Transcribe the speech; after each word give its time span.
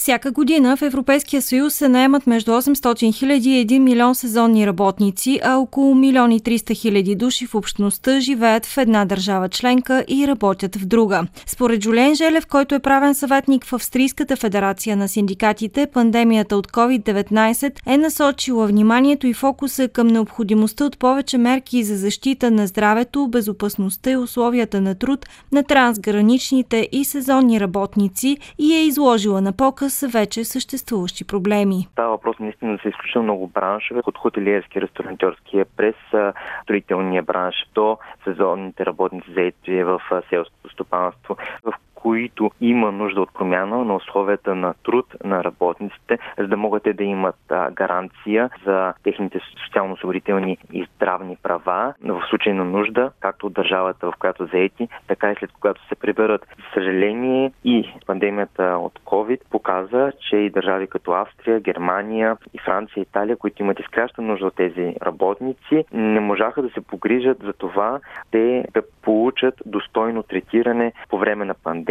Всяка 0.00 0.30
година 0.30 0.76
в 0.76 0.82
Европейския 0.82 1.42
съюз 1.42 1.74
се 1.74 1.88
наемат 1.88 2.26
между 2.26 2.50
800 2.50 3.14
хиляди 3.14 3.50
и 3.50 3.66
1 3.66 3.78
милион 3.78 4.14
сезонни 4.14 4.66
работници, 4.66 5.40
а 5.44 5.56
около 5.56 5.94
милион 5.94 6.32
и 6.32 6.40
300 6.40 6.74
хиляди 6.74 7.14
души 7.14 7.46
в 7.46 7.54
общността 7.54 8.20
живеят 8.20 8.66
в 8.66 8.78
една 8.78 9.04
държава 9.04 9.48
членка 9.48 10.04
и 10.08 10.28
работят 10.28 10.76
в 10.76 10.86
друга. 10.86 11.26
Според 11.46 11.82
Жулен 11.82 12.14
Желев, 12.14 12.46
който 12.46 12.74
е 12.74 12.78
правен 12.78 13.14
съветник 13.14 13.64
в 13.64 13.72
Австрийската 13.72 14.36
федерация 14.36 14.96
на 14.96 15.08
синдикатите, 15.08 15.86
пандемията 15.86 16.56
от 16.56 16.66
COVID-19 16.66 17.72
е 17.86 17.96
насочила 17.96 18.66
вниманието 18.66 19.26
и 19.26 19.34
фокуса 19.34 19.88
към 19.88 20.06
необходимостта 20.06 20.84
от 20.84 20.98
повече 20.98 21.38
мерки 21.38 21.84
за 21.84 21.96
защита 21.96 22.50
на 22.50 22.66
здравето, 22.66 23.28
безопасността 23.28 24.10
и 24.10 24.16
условията 24.16 24.80
на 24.80 24.94
труд 24.94 25.26
на 25.52 25.62
трансграничните 25.62 26.88
и 26.92 27.04
сезонни 27.04 27.60
работници 27.60 28.38
и 28.58 28.74
е 28.74 28.86
изложила 28.86 29.40
на 29.40 29.52
показ 29.52 29.89
са 29.90 30.08
вече 30.08 30.44
съществуващи 30.44 31.26
проблеми. 31.26 31.88
Става 31.92 32.10
въпрос 32.10 32.38
наистина 32.38 32.78
за 32.84 32.88
изключително 32.88 33.24
много 33.24 33.46
браншове, 33.46 34.00
от 34.06 34.18
хотелиерски, 34.18 34.80
ресторантьорския 34.80 35.66
през 35.76 35.94
строителния 36.62 37.22
бранш 37.22 37.54
до 37.74 37.98
сезонните 38.24 38.86
работници 38.86 39.32
заети 39.34 39.82
в 39.82 40.00
селското 40.30 40.72
стопанство, 40.72 41.36
в 41.64 41.72
които 42.02 42.50
има 42.60 42.92
нужда 42.92 43.20
от 43.20 43.34
промяна 43.34 43.84
на 43.84 43.94
условията 43.94 44.54
на 44.54 44.74
труд 44.84 45.06
на 45.24 45.44
работниците, 45.44 46.18
за 46.38 46.46
да 46.46 46.56
могат 46.56 46.82
те 46.82 46.92
да 46.92 47.04
имат 47.04 47.36
гаранция 47.72 48.50
за 48.64 48.94
техните 49.02 49.40
социално-осигурителни 49.64 50.58
и 50.72 50.88
здравни 50.94 51.36
права 51.42 51.94
в 52.04 52.22
случай 52.28 52.52
на 52.52 52.64
нужда, 52.64 53.10
както 53.20 53.46
от 53.46 53.52
държавата, 53.52 54.10
в 54.10 54.14
която 54.18 54.46
заети, 54.46 54.88
така 55.08 55.32
и 55.32 55.34
след 55.34 55.52
когато 55.52 55.88
се 55.88 55.94
приберат. 55.94 56.46
За 56.56 56.64
съжаление 56.74 57.52
и 57.64 57.88
пандемията 58.06 58.62
от 58.62 59.00
COVID 59.04 59.40
показа, 59.50 60.12
че 60.28 60.36
и 60.36 60.50
държави 60.50 60.86
като 60.86 61.12
Австрия, 61.12 61.60
Германия 61.60 62.36
и 62.54 62.58
Франция, 62.58 63.00
Италия, 63.00 63.36
които 63.36 63.62
имат 63.62 63.80
изкряща 63.80 64.22
нужда 64.22 64.46
от 64.46 64.54
тези 64.54 64.94
работници, 65.02 65.84
не 65.92 66.20
можаха 66.20 66.62
да 66.62 66.70
се 66.70 66.80
погрижат 66.80 67.38
за 67.42 67.52
това 67.52 68.00
те 68.30 68.64
да 68.74 68.82
получат 69.02 69.54
достойно 69.66 70.22
третиране 70.22 70.92
по 71.08 71.18
време 71.18 71.44
на 71.44 71.54
пандемията. 71.54 71.89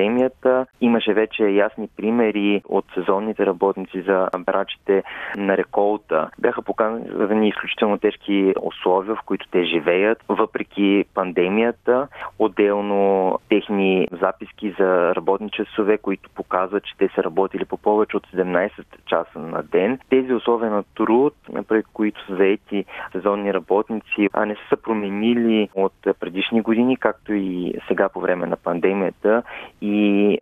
Имаше 0.82 1.14
вече 1.14 1.44
ясни 1.44 1.88
примери 1.98 2.62
от 2.70 2.86
сезонните 2.94 3.46
работници 3.46 4.02
за 4.02 4.28
брачите 4.40 5.04
на 5.38 5.58
реколта. 5.58 6.30
Бяха 6.40 6.62
показани 6.62 7.48
изключително 7.50 7.98
тежки 7.98 8.54
условия, 8.62 9.16
в 9.16 9.24
които 9.26 9.48
те 9.52 9.64
живеят, 9.64 10.24
въпреки 10.30 11.06
пандемията. 11.14 12.08
Отделно 12.40 13.34
техни 13.50 14.08
записки 14.22 14.76
за 14.80 15.16
работни 15.16 15.50
часове, 15.50 15.98
които 15.98 16.30
показват, 16.30 16.84
че 16.84 16.98
те 16.98 17.10
са 17.16 17.24
работили 17.24 17.66
по 17.66 17.78
повече 17.78 18.18
от 18.18 18.28
17 18.28 18.72
часа 19.06 19.40
на 19.40 19.64
ден. 19.64 20.00
Тези 20.10 20.34
условия 20.34 20.72
на 20.72 20.84
труд, 20.84 21.34
при 21.68 21.84
които 21.84 22.26
са 22.26 22.36
заети 22.36 22.86
сезонни 23.12 23.54
работници, 23.54 24.30
а 24.34 24.46
не 24.46 24.56
са 24.70 24.78
променили 24.78 25.70
от 25.76 25.94
предишни 26.20 26.62
години, 26.62 26.98
както 26.98 27.34
и 27.34 27.74
сега 27.88 28.10
по 28.10 28.20
време 28.20 28.46
на 28.46 28.56
пандемията 28.56 29.44
и 29.82 29.89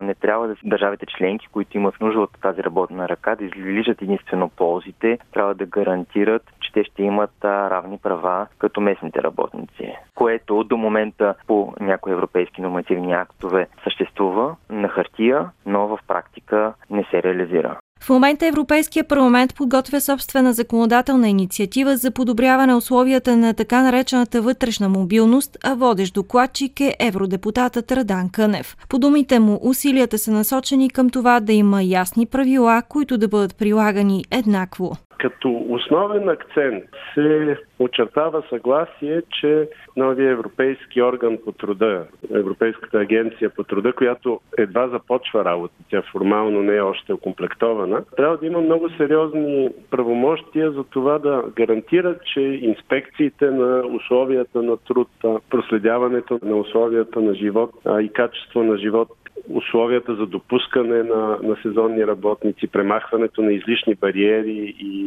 не 0.02 0.16
трябва 0.16 0.48
да 0.48 0.56
държавите 0.64 1.06
членки, 1.06 1.48
които 1.48 1.78
имат 1.78 2.02
нужда 2.02 2.20
от 2.20 2.32
тази 2.42 2.64
работна 2.64 3.10
ръка, 3.10 3.36
да 3.36 3.46
извличат 3.46 4.02
единствено 4.02 4.50
ползите, 4.50 5.20
трябва 5.34 5.56
да 5.56 5.66
гарантират, 5.66 6.44
че 6.60 6.72
те 6.72 6.84
ще 6.84 7.04
имат 7.04 7.32
равни 7.44 7.98
права 7.98 8.48
като 8.58 8.82
местните 8.82 9.24
работници, 9.24 9.96
което 10.16 10.64
до 10.64 10.78
момента 10.78 11.36
по 11.48 11.74
някои 11.80 12.14
европейски 12.14 12.62
нормативни 12.62 13.14
актове 13.14 13.68
съществува 13.84 14.56
на 14.70 14.90
хартия, 14.90 15.50
но 15.66 15.88
в 15.88 16.00
практика 16.08 16.74
не 16.90 17.04
се 17.04 17.24
реализира. 17.24 17.78
В 18.08 18.10
момента 18.10 18.48
Европейския 18.48 19.04
парламент 19.04 19.56
подготвя 19.56 20.02
собствена 20.02 20.54
законодателна 20.54 21.30
инициатива 21.30 21.98
за 21.98 22.12
подобряване 22.12 22.76
условията 22.76 23.38
на 23.38 23.54
така 23.54 23.84
наречената 23.84 24.42
вътрешна 24.42 24.90
мобилност, 24.90 25.58
а 25.64 25.74
водещ 25.74 26.14
докладчик 26.14 26.80
е 26.80 26.96
евродепутатът 27.00 27.92
Радан 27.92 28.30
Кънев. 28.30 28.78
По 28.90 29.00
думите 29.00 29.40
му, 29.40 29.60
усилията 29.62 30.18
са 30.18 30.32
насочени 30.32 30.90
към 30.90 31.10
това 31.10 31.40
да 31.40 31.54
има 31.54 31.84
ясни 31.84 32.26
правила, 32.26 32.82
които 32.90 33.18
да 33.18 33.28
бъдат 33.28 33.56
прилагани 33.56 34.26
еднакво. 34.32 34.98
Като 35.20 35.66
основен 35.70 36.30
акцент 36.30 36.84
се 37.14 37.58
очертава 37.80 38.44
съгласие, 38.50 39.22
че 39.42 39.70
новия 39.98 40.32
европейски 40.32 41.02
орган 41.02 41.38
по 41.46 41.52
труда, 41.52 42.06
Европейската 42.34 43.00
агенция 43.00 43.50
по 43.50 43.64
труда, 43.64 43.94
която 43.94 44.40
едва 44.58 44.88
започва 44.88 45.46
работа, 45.46 45.74
тя 45.90 46.02
формално 46.02 46.62
не 46.64 46.76
е 46.76 46.82
още 46.82 47.14
окомплектована, 47.14 48.04
трябва 48.18 48.38
да 48.38 48.46
има 48.46 48.62
много 48.62 48.90
сериозни 48.90 49.70
правомощия 49.92 50.72
за 50.72 50.84
това 50.84 51.20
да 51.20 51.44
гарантират, 51.56 52.22
че 52.34 52.42
инспекциите 52.42 53.52
на 53.52 53.84
условията 53.88 54.62
на 54.62 54.78
труд, 54.78 55.10
проследяването 55.50 56.40
на 56.44 56.56
условията 56.56 57.20
на 57.20 57.36
живот 57.36 57.72
и 58.02 58.10
качество 58.10 58.64
на 58.64 58.78
живот 58.78 59.10
условията 59.50 60.16
за 60.16 60.26
допускане 60.26 61.04
на, 61.04 61.38
на 61.44 61.56
сезонни 61.64 62.08
работници, 62.08 62.68
премахването 62.68 63.42
на 63.42 63.54
излишни 63.54 63.96
бариери 63.96 64.76
и 64.80 65.07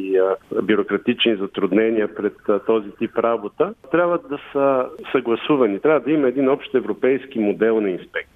бюрократични 0.62 1.36
затруднения 1.36 2.14
пред 2.14 2.32
този 2.66 2.90
тип 2.90 3.18
работа, 3.18 3.74
трябва 3.90 4.18
да 4.20 4.38
са 4.52 4.84
съгласувани. 5.12 5.80
Трябва 5.80 6.00
да 6.00 6.10
има 6.10 6.28
един 6.28 6.48
общ 6.48 6.74
европейски 6.74 7.38
модел 7.38 7.80
на 7.80 7.90
инспекция. 7.90 8.29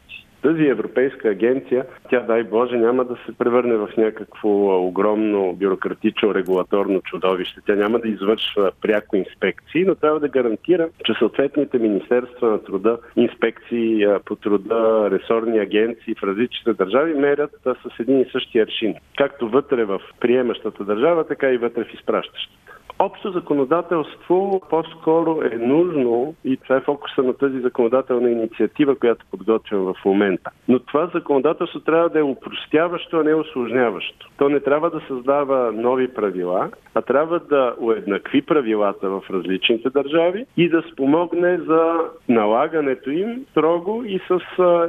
Тази 0.44 0.66
европейска 0.66 1.28
агенция, 1.28 1.86
тя 2.10 2.20
дай 2.20 2.42
Боже, 2.42 2.76
няма 2.76 3.04
да 3.04 3.16
се 3.26 3.38
превърне 3.38 3.76
в 3.76 3.88
някакво 3.96 4.48
огромно 4.86 5.52
бюрократично 5.52 6.34
регулаторно 6.34 7.00
чудовище. 7.00 7.60
Тя 7.66 7.74
няма 7.74 7.98
да 7.98 8.08
извършва 8.08 8.72
пряко 8.82 9.16
инспекции, 9.16 9.84
но 9.84 9.94
трябва 9.94 10.20
да 10.20 10.28
гарантира, 10.28 10.88
че 11.04 11.14
съответните 11.18 11.78
министерства 11.78 12.50
на 12.50 12.62
труда, 12.62 12.98
инспекции 13.16 14.06
по 14.24 14.36
труда, 14.36 15.08
ресорни 15.10 15.58
агенции 15.58 16.14
в 16.14 16.22
различните 16.22 16.72
държави 16.72 17.14
мерят 17.14 17.50
с 17.64 18.00
един 18.00 18.20
и 18.20 18.30
същи 18.32 18.58
аршин. 18.58 18.94
Както 19.18 19.48
вътре 19.48 19.84
в 19.84 20.00
приемащата 20.20 20.84
държава, 20.84 21.26
така 21.26 21.50
и 21.50 21.56
вътре 21.56 21.84
в 21.84 21.94
изпращащата. 21.94 22.73
Общо 22.98 23.30
законодателство 23.30 24.62
по-скоро 24.70 25.40
е 25.52 25.56
нужно 25.56 26.34
и 26.44 26.56
това 26.56 26.76
е 26.76 26.80
фокуса 26.80 27.22
на 27.22 27.32
тази 27.34 27.60
законодателна 27.60 28.30
инициатива, 28.30 28.96
която 28.96 29.26
подготвям 29.30 29.80
в 29.80 29.94
момента. 30.04 30.50
Но 30.68 30.78
това 30.78 31.10
законодателство 31.14 31.80
трябва 31.80 32.08
да 32.08 32.18
е 32.18 32.22
упростяващо, 32.22 33.16
а 33.16 33.24
не 33.24 33.34
осложняващо. 33.34 34.28
То 34.36 34.48
не 34.48 34.60
трябва 34.60 34.90
да 34.90 35.00
създава 35.08 35.72
нови 35.72 36.14
правила, 36.14 36.70
а 36.94 37.02
трябва 37.02 37.38
да 37.38 37.74
уеднакви 37.80 38.42
правилата 38.42 39.10
в 39.10 39.22
различните 39.30 39.90
държави 39.90 40.46
и 40.56 40.68
да 40.68 40.82
спомогне 40.92 41.58
за 41.58 41.94
налагането 42.28 43.10
им 43.10 43.46
строго 43.50 44.02
и 44.06 44.20
с 44.28 44.40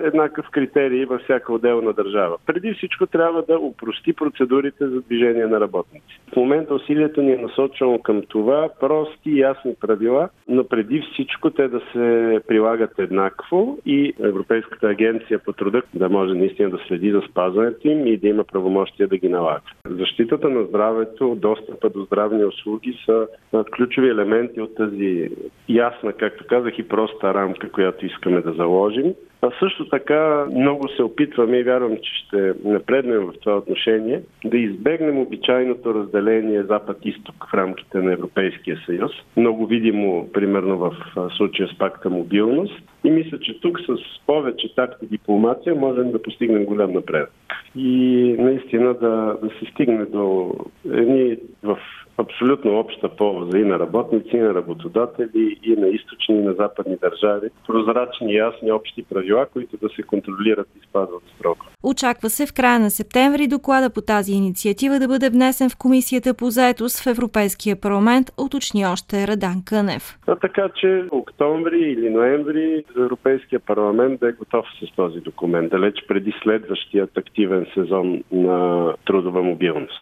еднакъв 0.03 0.49
критерий 0.51 1.05
във 1.05 1.21
всяка 1.21 1.53
отделна 1.53 1.93
държава. 1.93 2.37
Преди 2.45 2.73
всичко 2.73 3.07
трябва 3.07 3.41
да 3.41 3.59
упрости 3.59 4.13
процедурите 4.13 4.87
за 4.87 5.01
движение 5.01 5.45
на 5.45 5.59
работници. 5.59 6.19
В 6.33 6.35
момента 6.35 6.73
усилието 6.73 7.21
ни 7.21 7.31
е 7.31 7.37
насочено 7.37 7.94
към 7.99 8.21
това 8.29 8.69
прости 8.79 9.29
и 9.29 9.39
ясни 9.39 9.75
правила, 9.81 10.29
но 10.47 10.63
преди 10.63 11.03
всичко 11.13 11.49
те 11.49 11.67
да 11.67 11.79
се 11.93 12.39
прилагат 12.47 12.99
еднакво 12.99 13.77
и 13.85 14.13
Европейската 14.19 14.87
агенция 14.87 15.39
по 15.39 15.53
труда 15.53 15.81
да 15.93 16.09
може 16.09 16.33
наистина 16.33 16.69
да 16.69 16.77
следи 16.87 17.11
за 17.11 17.21
спазването 17.21 17.87
им 17.87 18.07
и 18.07 18.17
да 18.17 18.27
има 18.27 18.43
правомощия 18.43 19.07
да 19.07 19.17
ги 19.17 19.29
налага. 19.29 19.61
Защитата 19.89 20.49
на 20.49 20.63
здравето, 20.63 21.35
достъпа 21.35 21.89
до 21.89 22.03
здравни 22.03 22.45
услуги 22.45 22.99
са 23.05 23.27
ключови 23.75 24.09
елементи 24.09 24.61
от 24.61 24.75
тази 24.75 25.29
ясна, 25.69 26.13
както 26.13 26.45
казах, 26.49 26.79
и 26.79 26.87
проста 26.87 27.33
рамка, 27.33 27.71
която 27.71 28.05
искаме 28.05 28.41
да 28.41 28.51
заложим. 28.51 29.13
А 29.45 29.51
също 29.59 29.89
така 29.89 30.45
много 30.55 30.89
се 30.89 31.03
опитваме 31.03 31.57
и 31.57 31.63
вярвам, 31.63 31.97
че 31.97 32.11
ще 32.25 32.53
напреднем 32.65 33.19
в 33.19 33.33
това 33.41 33.57
отношение, 33.57 34.21
да 34.45 34.57
избегнем 34.57 35.17
обичайното 35.17 35.93
разделение 35.93 36.63
Запад-Исток 36.63 37.47
в 37.51 37.53
рамките 37.53 37.97
на 37.97 38.13
Европейския 38.13 38.77
съюз. 38.85 39.11
Много 39.37 39.65
видимо, 39.65 40.29
примерно 40.33 40.77
в 40.77 40.91
случая 41.37 41.69
с 41.69 41.77
пакта 41.77 42.09
мобилност, 42.09 42.83
И 43.03 43.11
мисля, 43.11 43.39
че 43.39 43.59
тук 43.59 43.79
с 43.79 43.97
повече 44.25 44.75
такта 44.75 45.05
дипломация 45.05 45.75
можем 45.75 46.11
да 46.11 46.21
постигнем 46.21 46.65
голям 46.65 46.93
напредък. 46.93 47.31
И 47.75 48.35
наистина 48.39 48.93
да, 48.93 49.37
да 49.43 49.49
се 49.59 49.71
стигне 49.71 50.05
до 50.05 50.55
едни 50.91 51.37
в 51.63 51.77
абсолютно 52.35 52.79
обща 52.79 53.09
полза 53.09 53.57
и 53.57 53.63
на 53.63 53.79
работници, 53.79 54.29
и 54.33 54.39
на 54.39 54.53
работодатели, 54.53 55.57
и 55.63 55.75
на 55.75 55.87
източни, 55.87 56.35
и 56.35 56.41
на 56.41 56.53
западни 56.53 56.97
държави. 57.01 57.49
Прозрачни, 57.67 58.35
ясни, 58.35 58.71
общи 58.71 59.03
правила, 59.09 59.45
които 59.53 59.77
да 59.77 59.89
се 59.89 60.03
контролират 60.03 60.67
и 60.75 60.87
спазват 60.89 61.23
строго. 61.35 61.65
Очаква 61.83 62.29
се 62.29 62.45
в 62.45 62.53
края 62.53 62.79
на 62.79 62.89
септември 62.89 63.47
доклада 63.47 63.89
по 63.89 64.01
тази 64.01 64.33
инициатива 64.33 64.99
да 64.99 65.07
бъде 65.07 65.29
внесен 65.29 65.69
в 65.69 65.77
Комисията 65.77 66.33
по 66.33 66.49
заетост 66.49 67.03
в 67.03 67.07
Европейския 67.07 67.75
парламент, 67.75 68.31
уточни 68.45 68.85
още 68.85 69.27
Радан 69.27 69.61
Кънев. 69.65 70.17
А 70.27 70.35
така 70.35 70.69
че 70.75 71.03
октомври 71.11 71.79
или 71.79 72.09
ноември 72.09 72.83
Европейския 72.97 73.59
парламент 73.59 74.19
да 74.19 74.29
е 74.29 74.31
готов 74.31 74.65
с 74.83 74.95
този 74.95 75.19
документ, 75.19 75.69
далеч 75.69 75.95
преди 76.07 76.33
следващият 76.43 77.17
активен 77.17 77.65
сезон 77.73 78.23
на 78.31 78.93
трудова 79.05 79.41
мобилност. 79.41 80.01